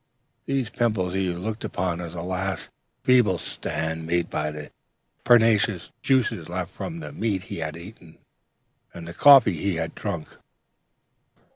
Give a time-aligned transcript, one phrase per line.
[0.47, 2.71] These pimples he looked upon as the last
[3.03, 4.71] feeble stand made by the
[5.23, 8.17] pernicious juices left from the meat he had formerly eaten
[8.95, 10.37] and the coffee he had drunk.